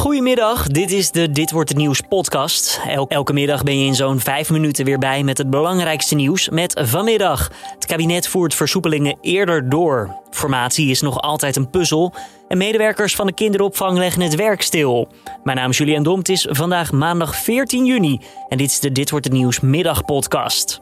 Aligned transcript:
Goedemiddag, 0.00 0.66
dit 0.66 0.90
is 0.90 1.10
de 1.10 1.30
Dit 1.30 1.50
wordt 1.50 1.68
het 1.68 1.78
nieuws 1.78 2.00
podcast. 2.00 2.80
elke 3.08 3.32
middag 3.32 3.62
ben 3.62 3.78
je 3.78 3.86
in 3.86 3.94
zo'n 3.94 4.20
vijf 4.20 4.50
minuten 4.50 4.84
weer 4.84 4.98
bij 4.98 5.22
met 5.22 5.38
het 5.38 5.50
belangrijkste 5.50 6.14
nieuws 6.14 6.48
met 6.48 6.80
vanmiddag. 6.84 7.50
Het 7.74 7.86
kabinet 7.86 8.28
voert 8.28 8.54
versoepelingen 8.54 9.18
eerder 9.20 9.68
door. 9.68 10.16
Formatie 10.30 10.90
is 10.90 11.00
nog 11.00 11.20
altijd 11.20 11.56
een 11.56 11.70
puzzel 11.70 12.14
en 12.48 12.58
medewerkers 12.58 13.14
van 13.14 13.26
de 13.26 13.34
kinderopvang 13.34 13.98
leggen 13.98 14.22
het 14.22 14.34
werk 14.34 14.62
stil. 14.62 15.08
Mijn 15.44 15.56
naam 15.56 15.70
is 15.70 15.78
Julian 15.78 16.02
Dom, 16.02 16.18
het 16.18 16.28
is 16.28 16.46
vandaag 16.50 16.92
maandag 16.92 17.36
14 17.36 17.84
juni 17.84 18.20
en 18.48 18.58
dit 18.58 18.70
is 18.70 18.80
de 18.80 18.92
Dit 18.92 19.10
wordt 19.10 19.24
het 19.24 19.34
nieuws 19.34 19.60
middagpodcast. 19.60 20.78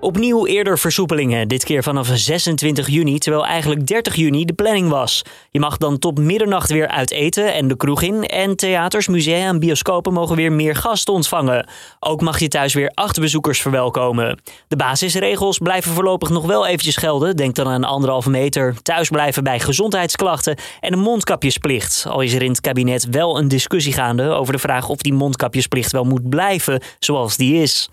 Opnieuw 0.00 0.46
eerder 0.46 0.78
versoepelingen, 0.78 1.48
dit 1.48 1.64
keer 1.64 1.82
vanaf 1.82 2.10
26 2.12 2.88
juni, 2.88 3.18
terwijl 3.18 3.46
eigenlijk 3.46 3.86
30 3.86 4.14
juni 4.14 4.44
de 4.44 4.52
planning 4.52 4.88
was. 4.88 5.22
Je 5.50 5.60
mag 5.60 5.76
dan 5.76 5.98
tot 5.98 6.18
middernacht 6.18 6.70
weer 6.70 6.88
uit 6.88 7.10
eten 7.10 7.54
en 7.54 7.68
de 7.68 7.76
kroeg 7.76 8.02
in. 8.02 8.24
En 8.24 8.56
theaters, 8.56 9.08
musea 9.08 9.48
en 9.48 9.58
bioscopen 9.58 10.12
mogen 10.12 10.36
weer 10.36 10.52
meer 10.52 10.76
gasten 10.76 11.14
ontvangen. 11.14 11.68
Ook 12.00 12.20
mag 12.20 12.38
je 12.38 12.48
thuis 12.48 12.74
weer 12.74 12.90
acht 12.94 13.20
bezoekers 13.20 13.60
verwelkomen. 13.60 14.40
De 14.68 14.76
basisregels 14.76 15.58
blijven 15.58 15.92
voorlopig 15.92 16.28
nog 16.28 16.46
wel 16.46 16.66
eventjes 16.66 16.96
gelden. 16.96 17.36
Denk 17.36 17.54
dan 17.54 17.68
aan 17.68 17.84
anderhalve 17.84 18.30
meter, 18.30 18.82
thuis 18.82 19.08
blijven 19.08 19.44
bij 19.44 19.60
gezondheidsklachten 19.60 20.56
en 20.80 20.92
een 20.92 20.98
mondkapjesplicht. 20.98 22.04
Al 22.08 22.20
is 22.20 22.32
er 22.32 22.42
in 22.42 22.50
het 22.50 22.60
kabinet 22.60 23.08
wel 23.10 23.38
een 23.38 23.48
discussie 23.48 23.92
gaande 23.92 24.28
over 24.28 24.52
de 24.52 24.58
vraag 24.58 24.88
of 24.88 24.98
die 24.98 25.12
mondkapjesplicht 25.12 25.92
wel 25.92 26.04
moet 26.04 26.28
blijven 26.28 26.82
zoals 26.98 27.36
die 27.36 27.62
is. 27.62 27.88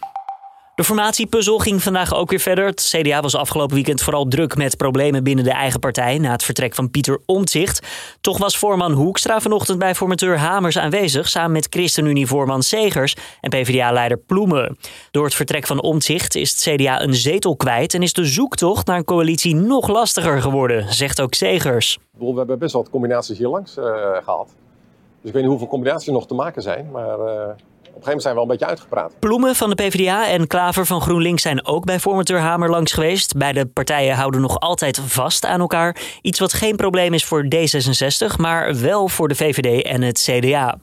De 0.76 0.84
formatiepuzzel 0.84 1.58
ging 1.58 1.84
vandaag 1.84 2.16
ook 2.16 2.30
weer 2.30 2.40
verder. 2.40 2.66
Het 2.66 2.96
CDA 2.96 3.22
was 3.22 3.36
afgelopen 3.36 3.76
weekend 3.76 4.02
vooral 4.02 4.26
druk 4.28 4.56
met 4.56 4.78
problemen 4.78 5.24
binnen 5.24 5.44
de 5.44 5.52
eigen 5.52 5.80
partij 5.80 6.18
na 6.18 6.32
het 6.32 6.44
vertrek 6.44 6.76
van 6.76 6.92
Pieter 6.92 7.22
Omtzigt. 7.26 7.88
Toch 8.22 8.38
was 8.38 8.58
voorman 8.58 8.92
Hoekstra 8.92 9.40
vanochtend 9.40 9.80
bij 9.80 9.96
formateur 9.96 10.38
Hamers 10.38 10.78
aanwezig, 10.78 11.30
samen 11.30 11.52
met 11.52 11.68
ChristenUnie-voorman 11.70 12.64
Segers 12.64 13.16
en 13.42 13.50
PvdA-leider 13.50 14.18
Ploemen. 14.18 14.78
Door 15.12 15.26
het 15.26 15.36
vertrek 15.36 15.66
van 15.66 15.82
Omtzigt 15.82 16.36
is 16.36 16.52
het 16.52 16.76
CDA 16.76 17.02
een 17.02 17.16
zetel 17.16 17.56
kwijt 17.56 17.94
en 17.94 18.02
is 18.02 18.14
de 18.14 18.26
zoektocht 18.26 18.88
naar 18.88 18.98
een 18.98 19.04
coalitie 19.04 19.56
nog 19.56 19.88
lastiger 19.88 20.42
geworden, 20.42 20.94
zegt 20.94 21.22
ook 21.22 21.34
Segers. 21.34 21.98
We 22.18 22.34
hebben 22.36 22.60
best 22.60 22.74
wat 22.74 22.90
combinaties 22.90 23.38
hier 23.38 23.48
langs 23.48 23.78
uh, 23.78 23.86
gehad. 24.24 24.48
Dus 24.48 25.28
ik 25.28 25.34
weet 25.34 25.42
niet 25.42 25.52
hoeveel 25.52 25.68
combinaties 25.68 26.08
er 26.08 26.14
nog 26.14 26.28
te 26.28 26.34
maken 26.34 26.62
zijn, 26.62 26.92
maar... 26.92 27.20
Een 27.20 27.56
gegeven 28.04 28.22
moment 28.22 28.22
zijn 28.22 28.34
we 28.34 28.40
wel 28.40 28.50
een 28.50 28.58
beetje 28.58 28.66
uitgepraat. 28.66 29.20
Ploemen 29.20 29.56
van 29.56 29.70
de 29.70 29.76
PvdA 29.76 30.28
en 30.28 30.48
Klaver 30.48 30.86
van 30.86 31.02
GroenLinks 31.02 31.42
zijn 31.42 31.66
ook 31.66 31.86
bij 31.86 32.00
formateur 32.00 32.40
Hamer 32.40 32.70
langs 32.70 32.92
geweest. 32.92 33.38
Beide 33.38 33.66
partijen 33.66 34.16
houden 34.16 34.42
nog 34.42 34.60
altijd 34.60 35.00
vast 35.00 35.46
aan 35.46 35.60
elkaar. 35.60 35.98
Iets 36.22 36.40
wat 36.40 36.54
geen 36.54 36.76
probleem 36.76 37.14
is 37.14 37.26
voor 37.26 37.46
D66, 37.56 38.36
maar 38.38 38.80
wel 38.80 39.08
voor 39.08 39.28
de 39.28 39.36
VVD 39.36 39.84
en 39.84 40.02
het 40.02 40.30
CDA. 40.30 40.78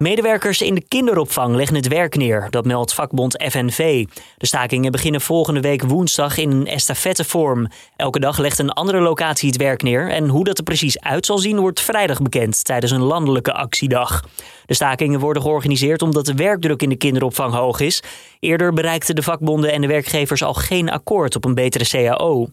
Medewerkers 0.00 0.62
in 0.62 0.74
de 0.74 0.84
kinderopvang 0.88 1.54
leggen 1.54 1.76
het 1.76 1.88
werk 1.88 2.16
neer, 2.16 2.46
dat 2.50 2.64
meldt 2.64 2.94
vakbond 2.94 3.44
FNV. 3.48 4.06
De 4.36 4.46
stakingen 4.46 4.92
beginnen 4.92 5.20
volgende 5.20 5.60
week 5.60 5.82
woensdag 5.82 6.36
in 6.36 6.50
een 6.50 6.66
estafettevorm. 6.66 7.68
Elke 7.96 8.20
dag 8.20 8.38
legt 8.38 8.58
een 8.58 8.70
andere 8.70 9.00
locatie 9.00 9.48
het 9.48 9.58
werk 9.58 9.82
neer 9.82 10.10
en 10.10 10.28
hoe 10.28 10.44
dat 10.44 10.58
er 10.58 10.64
precies 10.64 11.00
uit 11.00 11.26
zal 11.26 11.38
zien 11.38 11.58
wordt 11.58 11.80
vrijdag 11.80 12.22
bekend 12.22 12.64
tijdens 12.64 12.92
een 12.92 13.02
landelijke 13.02 13.52
actiedag. 13.52 14.24
De 14.66 14.74
stakingen 14.74 15.20
worden 15.20 15.42
georganiseerd 15.42 16.02
omdat 16.02 16.26
de 16.26 16.34
werkdruk 16.34 16.82
in 16.82 16.88
de 16.88 16.96
kinderopvang 16.96 17.54
hoog 17.54 17.80
is. 17.80 18.02
Eerder 18.38 18.72
bereikten 18.72 19.14
de 19.14 19.22
vakbonden 19.22 19.72
en 19.72 19.80
de 19.80 19.86
werkgevers 19.86 20.42
al 20.42 20.54
geen 20.54 20.90
akkoord 20.90 21.36
op 21.36 21.44
een 21.44 21.54
betere 21.54 21.88
CAO. 21.88 22.48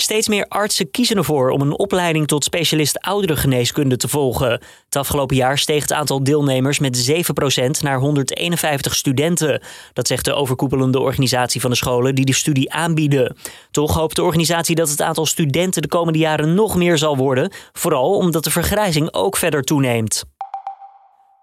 Steeds 0.00 0.28
meer 0.28 0.46
artsen 0.48 0.90
kiezen 0.90 1.16
ervoor 1.16 1.50
om 1.50 1.60
een 1.60 1.78
opleiding 1.78 2.26
tot 2.26 2.44
specialist 2.44 3.00
ouderengeneeskunde 3.00 3.96
te 3.96 4.08
volgen. 4.08 4.50
Het 4.84 4.96
afgelopen 4.96 5.36
jaar 5.36 5.58
steeg 5.58 5.82
het 5.82 5.92
aantal 5.92 6.22
deelnemers 6.24 6.78
met 6.78 7.10
7% 7.10 7.70
naar 7.82 7.98
151 7.98 8.94
studenten. 8.94 9.62
Dat 9.92 10.06
zegt 10.06 10.24
de 10.24 10.34
overkoepelende 10.34 10.98
organisatie 10.98 11.60
van 11.60 11.70
de 11.70 11.76
scholen 11.76 12.14
die 12.14 12.24
de 12.24 12.34
studie 12.34 12.72
aanbieden. 12.72 13.36
Toch 13.70 13.94
hoopt 13.94 14.16
de 14.16 14.22
organisatie 14.22 14.74
dat 14.74 14.88
het 14.88 15.02
aantal 15.02 15.26
studenten 15.26 15.82
de 15.82 15.88
komende 15.88 16.18
jaren 16.18 16.54
nog 16.54 16.76
meer 16.76 16.98
zal 16.98 17.16
worden, 17.16 17.52
vooral 17.72 18.16
omdat 18.16 18.44
de 18.44 18.50
vergrijzing 18.50 19.12
ook 19.12 19.36
verder 19.36 19.62
toeneemt. 19.62 20.24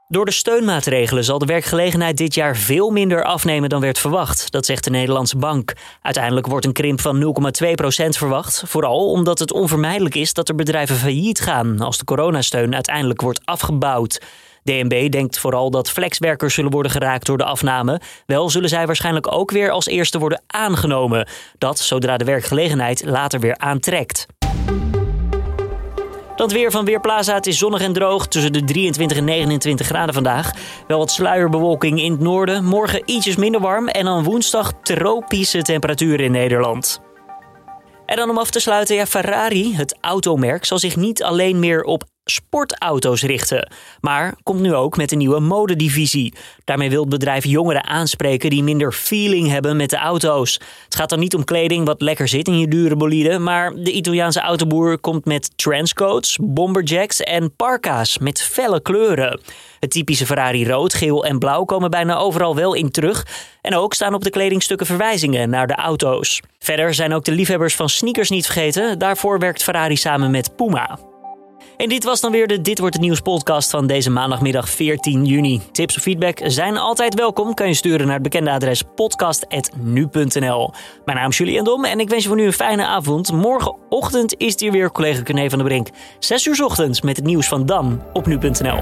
Door 0.08 0.26
de 0.26 0.32
steunmaatregelen 0.32 1.24
zal 1.24 1.40
de 1.40 1.46
werkgelegenheid 1.46 2.18
dit 2.18 2.34
jaar 2.34 2.56
veel 2.58 2.90
minder 2.90 3.24
afnemen 3.24 3.70
dan 3.70 3.82
werd 3.82 4.00
verwacht, 4.00 4.52
dat 4.52 4.66
zegt 4.66 4.84
de 4.84 4.90
Nederlandse 4.90 5.38
Bank. 5.38 5.74
Uiteindelijk 6.02 6.48
wordt 6.48 6.66
een 6.66 6.74
krimp 6.74 7.02
van 7.02 7.24
0,2% 7.24 8.08
verwacht, 8.10 8.64
vooral 8.66 9.12
omdat 9.12 9.40
het 9.40 9.52
onvermijdelijk 9.52 10.16
is 10.16 10.34
dat 10.34 10.50
er 10.50 10.56
bedrijven 10.56 10.96
failliet 10.96 11.40
gaan 11.40 11.80
als 11.80 11.98
de 11.98 12.04
coronasteun 12.04 12.74
uiteindelijk 12.74 13.22
wordt 13.22 13.42
afgebouwd. 13.46 14.22
DNB 14.64 15.12
denkt 15.12 15.40
vooral 15.40 15.72
dat 15.72 15.90
flexwerkers 15.90 16.54
zullen 16.54 16.72
worden 16.72 16.92
geraakt 16.92 17.26
door 17.26 17.38
de 17.38 17.44
afname. 17.44 18.02
Wel 18.26 18.50
zullen 18.50 18.70
zij 18.70 18.86
waarschijnlijk 18.86 19.32
ook 19.32 19.52
weer 19.52 19.72
als 19.72 19.86
eerste 19.86 20.20
worden 20.20 20.42
aangenomen. 20.48 21.28
Dat 21.58 21.80
zodra 21.80 22.18
de 22.18 22.26
werkgelegenheid 22.26 23.06
later 23.06 23.40
weer 23.40 23.58
aantrekt. 23.58 24.26
Dan 26.36 26.50
weer 26.50 26.72
van 26.72 26.86
Weerplaza. 26.86 27.34
Het 27.34 27.48
is 27.48 27.58
zonnig 27.58 27.82
en 27.82 27.94
droog 27.94 28.28
tussen 28.28 28.54
de 28.54 28.64
23 28.64 29.18
en 29.18 29.24
29 29.24 29.86
graden 29.86 30.14
vandaag. 30.14 30.52
Wel 30.88 30.98
wat 30.98 31.12
sluierbewolking 31.12 32.02
in 32.02 32.12
het 32.12 32.20
noorden. 32.20 32.66
Morgen 32.66 33.02
ietsjes 33.06 33.36
minder 33.36 33.62
warm. 33.62 33.88
En 33.88 34.06
dan 34.06 34.24
woensdag 34.24 34.74
tropische 34.82 35.62
temperaturen 35.62 36.26
in 36.26 36.32
Nederland. 36.32 37.02
En 38.06 38.16
dan 38.16 38.30
om 38.30 38.38
af 38.38 38.50
te 38.50 38.60
sluiten, 38.60 38.96
ja, 38.96 39.06
Ferrari, 39.06 39.76
het 39.76 39.98
automerk, 40.02 40.66
zal 40.66 40.80
zich 40.80 40.96
niet 40.96 41.24
alleen 41.24 41.60
meer 41.60 41.84
op 41.84 42.04
sportauto's 42.26 43.22
richten. 43.24 43.72
Maar 44.02 44.36
komt 44.44 44.60
nu 44.60 44.74
ook 44.74 44.98
met 44.98 45.12
een 45.12 45.18
nieuwe 45.18 45.40
modedivisie. 45.40 46.34
Daarmee 46.64 46.90
wil 46.90 47.02
het 47.02 47.10
bedrijf 47.10 47.46
jongeren 47.46 47.86
aanspreken 47.86 48.50
die 48.50 48.64
minder 48.64 48.92
feeling 48.92 49.50
hebben 49.50 49.78
met 49.78 49.90
de 49.90 49.98
auto's. 49.98 50.60
Het 50.86 50.96
gaat 50.96 51.10
dan 51.10 51.20
niet 51.20 51.36
om 51.36 51.44
kleding 51.44 51.86
wat 51.86 52.02
lekker 52.02 52.28
zit 52.28 52.48
in 52.48 52.60
je 52.60 52.68
dure 52.68 52.96
bolide, 52.96 53.40
maar 53.40 53.74
de 53.76 53.92
Italiaanse 53.92 54.40
autoboer 54.40 55.00
komt 55.00 55.26
met 55.26 55.58
trenchcoats, 55.58 56.38
bomberjacks 56.42 57.22
en 57.22 57.56
parka's 57.56 58.18
met 58.18 58.42
felle 58.42 58.82
kleuren. 58.82 59.40
Het 59.80 59.92
typische 59.92 60.26
Ferrari 60.26 60.68
rood, 60.68 60.94
geel 60.94 61.26
en 61.26 61.40
blauw 61.40 61.64
komen 61.64 61.90
bijna 61.90 62.16
overal 62.16 62.56
wel 62.56 62.74
in 62.74 62.92
terug. 62.92 63.26
En 63.62 63.76
ook 63.76 63.94
staan 63.94 64.14
op 64.14 64.24
de 64.24 64.30
kledingstukken 64.30 64.86
verwijzingen 64.86 65.50
naar 65.50 65.68
de 65.68 65.76
auto's. 65.76 66.42
Verder 66.60 66.94
zijn 66.94 67.14
ook 67.14 67.24
de 67.24 67.32
liefhebbers 67.32 67.76
van 67.76 67.90
sneakers 67.90 68.30
niet 68.30 68.46
vergeten. 68.46 69.00
Daarvoor 69.00 69.40
werkt 69.40 69.64
Ferrari 69.64 69.96
samen 69.96 70.32
met 70.32 70.56
Puma. 70.56 71.00
En 71.78 71.90
dit 71.90 72.04
was 72.04 72.22
dan 72.22 72.32
weer 72.32 72.48
de 72.48 72.62
Dit 72.62 72.80
wordt 72.80 72.94
het 72.94 73.04
nieuws 73.04 73.20
podcast 73.20 73.70
van 73.70 73.88
deze 73.88 74.10
maandagmiddag 74.10 74.70
14 74.70 75.26
juni. 75.26 75.62
Tips 75.72 75.98
of 75.98 76.04
feedback 76.04 76.40
zijn 76.44 76.78
altijd 76.78 77.14
welkom. 77.14 77.54
Kan 77.54 77.68
je 77.68 77.74
sturen 77.74 78.06
naar 78.06 78.14
het 78.14 78.24
bekende 78.24 78.52
adres 78.52 78.84
podcast.nu.nl. 78.96 80.74
Mijn 81.06 81.18
naam 81.18 81.30
is 81.30 81.38
Julian 81.38 81.64
Dom 81.64 81.86
en 81.86 82.00
ik 82.00 82.10
wens 82.10 82.22
je 82.22 82.28
voor 82.28 82.38
nu 82.38 82.46
een 82.46 82.54
fijne 82.54 82.86
avond. 82.86 83.32
Morgenochtend 83.32 84.38
is 84.38 84.60
hier 84.60 84.72
weer 84.72 84.92
collega 84.92 85.24
Corné 85.24 85.50
van 85.50 85.58
der 85.58 85.68
Brink. 85.68 85.90
6 86.20 86.46
uur 86.46 86.64
ochtends 86.64 87.02
met 87.02 87.16
het 87.16 87.26
nieuws 87.26 87.48
van 87.48 87.66
Dan 87.66 88.02
op 88.14 88.26
nu.nl. 88.26 88.78